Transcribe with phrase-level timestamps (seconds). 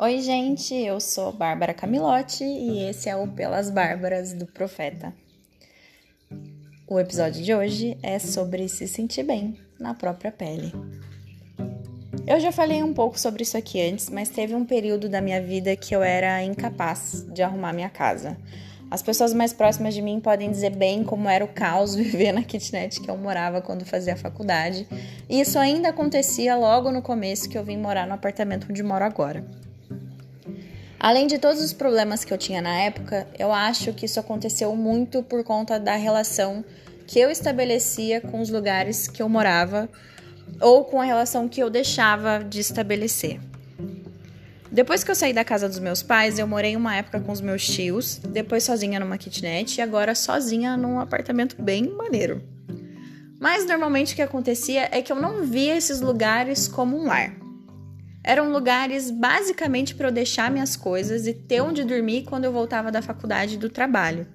[0.00, 5.12] Oi, gente, eu sou Bárbara Camilotti e esse é o Pelas Bárbaras do Profeta.
[6.86, 10.72] O episódio de hoje é sobre se sentir bem na própria pele.
[12.24, 15.42] Eu já falei um pouco sobre isso aqui antes, mas teve um período da minha
[15.42, 18.38] vida que eu era incapaz de arrumar minha casa.
[18.88, 22.44] As pessoas mais próximas de mim podem dizer bem como era o caos viver na
[22.44, 24.86] kitnet que eu morava quando fazia faculdade,
[25.28, 29.04] e isso ainda acontecia logo no começo que eu vim morar no apartamento onde moro
[29.04, 29.44] agora.
[31.00, 34.74] Além de todos os problemas que eu tinha na época, eu acho que isso aconteceu
[34.74, 36.64] muito por conta da relação
[37.06, 39.88] que eu estabelecia com os lugares que eu morava
[40.60, 43.40] ou com a relação que eu deixava de estabelecer.
[44.70, 47.40] Depois que eu saí da casa dos meus pais, eu morei uma época com os
[47.40, 52.42] meus tios, depois sozinha numa kitnet e agora sozinha num apartamento bem maneiro.
[53.40, 57.47] Mas normalmente o que acontecia é que eu não via esses lugares como um lar.
[58.22, 62.90] Eram lugares basicamente para eu deixar minhas coisas e ter onde dormir quando eu voltava
[62.90, 64.26] da faculdade e do trabalho.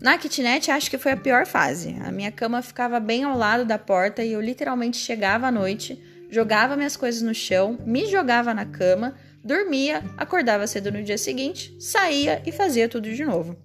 [0.00, 1.96] Na kitnet, acho que foi a pior fase.
[2.02, 6.00] A minha cama ficava bem ao lado da porta e eu literalmente chegava à noite,
[6.30, 9.14] jogava minhas coisas no chão, me jogava na cama,
[9.44, 13.56] dormia, acordava cedo no dia seguinte, saía e fazia tudo de novo.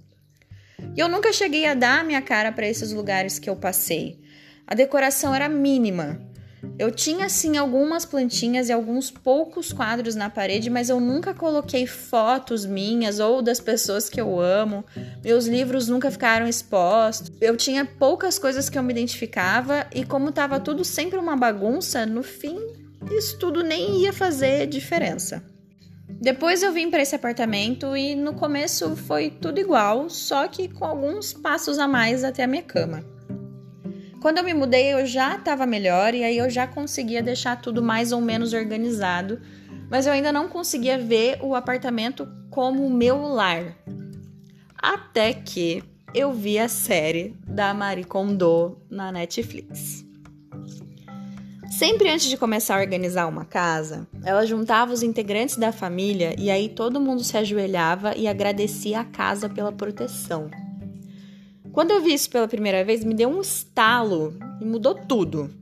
[0.95, 4.20] E eu nunca cheguei a dar a minha cara para esses lugares que eu passei.
[4.67, 6.20] A decoração era mínima.
[6.77, 11.88] Eu tinha sim algumas plantinhas e alguns poucos quadros na parede, mas eu nunca coloquei
[11.88, 14.83] fotos minhas ou das pessoas que eu amo.
[15.23, 17.31] Meus livros nunca ficaram expostos.
[17.39, 22.05] Eu tinha poucas coisas que eu me identificava e como estava tudo sempre uma bagunça,
[22.05, 22.59] no fim
[23.11, 25.43] isso tudo nem ia fazer diferença.
[26.09, 30.86] Depois eu vim para esse apartamento e no começo foi tudo igual, só que com
[30.86, 33.14] alguns passos a mais até a minha cama.
[34.25, 37.83] Quando eu me mudei, eu já estava melhor e aí eu já conseguia deixar tudo
[37.83, 39.39] mais ou menos organizado,
[39.87, 43.77] mas eu ainda não conseguia ver o apartamento como o meu lar.
[44.75, 50.03] Até que eu vi a série da Marie Kondo na Netflix.
[51.69, 56.49] Sempre antes de começar a organizar uma casa, ela juntava os integrantes da família e
[56.49, 60.49] aí todo mundo se ajoelhava e agradecia a casa pela proteção.
[61.75, 65.53] Quando eu vi isso pela primeira vez, me deu um estalo e mudou tudo.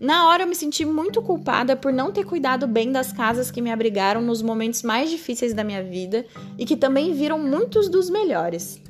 [0.00, 3.60] Na hora eu me senti muito culpada por não ter cuidado bem das casas que
[3.60, 6.24] me abrigaram nos momentos mais difíceis da minha vida
[6.56, 8.80] e que também viram muitos dos melhores.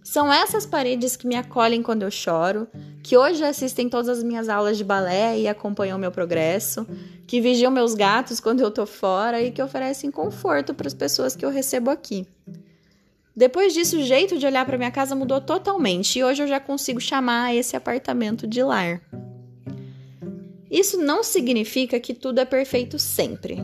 [0.00, 2.68] São essas paredes que me acolhem quando eu choro,
[3.02, 6.86] que hoje assistem todas as minhas aulas de balé e acompanham meu progresso,
[7.26, 11.34] que vigiam meus gatos quando eu tô fora e que oferecem conforto para as pessoas
[11.34, 12.28] que eu recebo aqui.
[13.34, 16.58] Depois disso, o jeito de olhar para minha casa mudou totalmente e hoje eu já
[16.58, 19.00] consigo chamar esse apartamento de lar.
[20.70, 23.58] Isso não significa que tudo é perfeito sempre.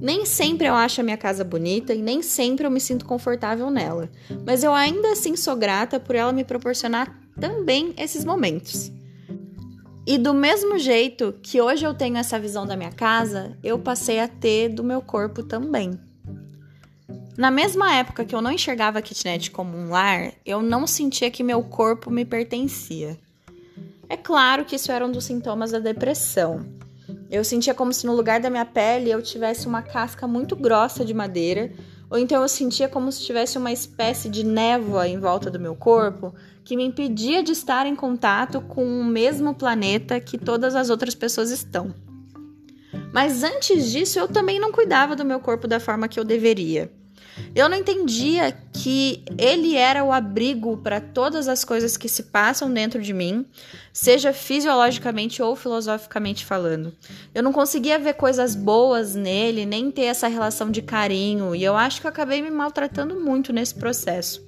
[0.00, 3.70] Nem sempre eu acho a minha casa bonita e nem sempre eu me sinto confortável
[3.70, 4.10] nela,
[4.44, 8.92] mas eu ainda assim sou grata por ela me proporcionar também esses momentos.
[10.06, 14.20] E do mesmo jeito que hoje eu tenho essa visão da minha casa, eu passei
[14.20, 15.98] a ter do meu corpo também.
[17.36, 21.30] Na mesma época que eu não enxergava a kitnet como um lar, eu não sentia
[21.32, 23.18] que meu corpo me pertencia.
[24.08, 26.64] É claro que isso era um dos sintomas da depressão.
[27.28, 31.04] Eu sentia como se no lugar da minha pele eu tivesse uma casca muito grossa
[31.04, 31.72] de madeira,
[32.08, 35.74] ou então eu sentia como se tivesse uma espécie de névoa em volta do meu
[35.74, 40.88] corpo que me impedia de estar em contato com o mesmo planeta que todas as
[40.88, 41.92] outras pessoas estão.
[43.12, 46.90] Mas antes disso, eu também não cuidava do meu corpo da forma que eu deveria.
[47.54, 52.72] Eu não entendia que ele era o abrigo para todas as coisas que se passam
[52.72, 53.46] dentro de mim,
[53.92, 56.92] seja fisiologicamente ou filosoficamente falando.
[57.32, 61.76] Eu não conseguia ver coisas boas nele, nem ter essa relação de carinho, e eu
[61.76, 64.44] acho que eu acabei me maltratando muito nesse processo.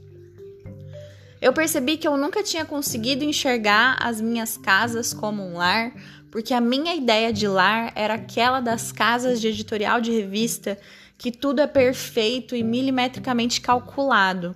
[1.40, 5.92] Eu percebi que eu nunca tinha conseguido enxergar as minhas casas como um lar,
[6.28, 10.76] porque a minha ideia de lar era aquela das casas de editorial de revista
[11.18, 14.54] que tudo é perfeito e milimetricamente calculado.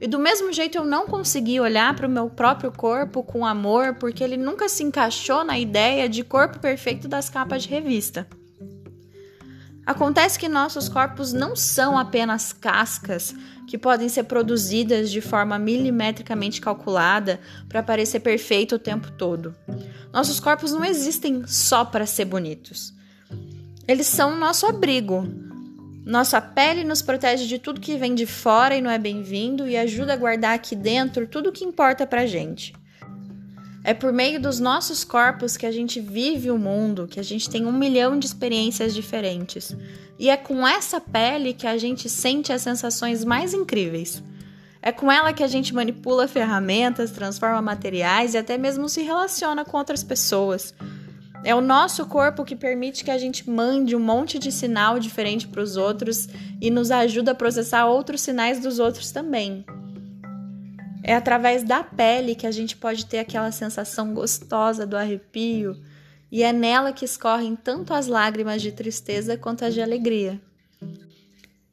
[0.00, 3.94] E do mesmo jeito eu não consegui olhar para o meu próprio corpo com amor,
[3.94, 8.26] porque ele nunca se encaixou na ideia de corpo perfeito das capas de revista.
[9.84, 13.34] Acontece que nossos corpos não são apenas cascas
[13.66, 19.54] que podem ser produzidas de forma milimetricamente calculada para parecer perfeito o tempo todo.
[20.12, 22.92] Nossos corpos não existem só para ser bonitos.
[23.88, 25.26] Eles são o nosso abrigo,
[26.04, 29.76] nossa pele nos protege de tudo que vem de fora e não é bem-vindo e
[29.76, 32.74] ajuda a guardar aqui dentro tudo o que importa pra gente.
[33.84, 37.48] É por meio dos nossos corpos que a gente vive o mundo, que a gente
[37.48, 39.76] tem um milhão de experiências diferentes.
[40.18, 44.22] E é com essa pele que a gente sente as sensações mais incríveis.
[44.80, 49.64] É com ela que a gente manipula ferramentas, transforma materiais e até mesmo se relaciona
[49.64, 50.74] com outras pessoas.
[51.44, 55.48] É o nosso corpo que permite que a gente mande um monte de sinal diferente
[55.48, 56.28] para os outros
[56.60, 59.64] e nos ajuda a processar outros sinais dos outros também.
[61.02, 65.76] É através da pele que a gente pode ter aquela sensação gostosa do arrepio,
[66.30, 70.40] e é nela que escorrem tanto as lágrimas de tristeza quanto as de alegria.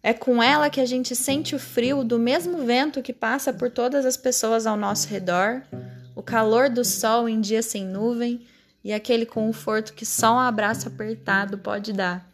[0.02, 3.70] É com ela que a gente sente o frio do mesmo vento que passa por
[3.70, 5.62] todas as pessoas ao nosso redor,
[6.16, 8.42] o calor do sol em dia sem nuvem
[8.84, 12.28] e aquele conforto que só um abraço apertado pode dar.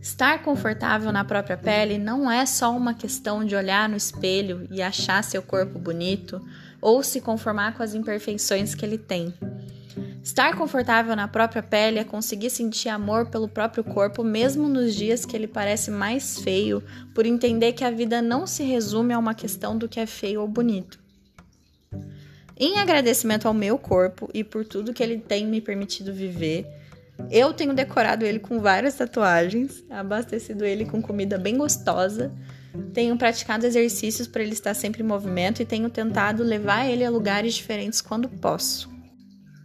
[0.00, 4.80] Estar confortável na própria pele não é só uma questão de olhar no espelho e
[4.80, 6.40] achar seu corpo bonito
[6.80, 9.34] ou se conformar com as imperfeições que ele tem.
[10.22, 15.24] Estar confortável na própria pele é conseguir sentir amor pelo próprio corpo, mesmo nos dias
[15.24, 16.82] que ele parece mais feio,
[17.14, 20.42] por entender que a vida não se resume a uma questão do que é feio
[20.42, 20.99] ou bonito.
[22.62, 26.66] Em agradecimento ao meu corpo e por tudo que ele tem me permitido viver,
[27.30, 32.30] eu tenho decorado ele com várias tatuagens, abastecido ele com comida bem gostosa,
[32.92, 37.08] tenho praticado exercícios para ele estar sempre em movimento e tenho tentado levar ele a
[37.08, 38.90] lugares diferentes quando posso.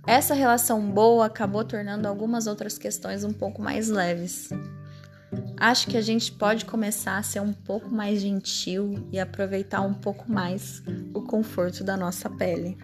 [0.07, 4.49] Essa relação boa acabou tornando algumas outras questões um pouco mais leves.
[5.57, 9.93] Acho que a gente pode começar a ser um pouco mais gentil e aproveitar um
[9.93, 10.83] pouco mais
[11.13, 12.77] o conforto da nossa pele.